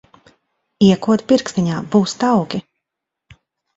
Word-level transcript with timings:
Iekod 0.87 1.25
pirkstiņā, 1.33 1.83
būs 1.97 2.17
tauki. 2.25 2.63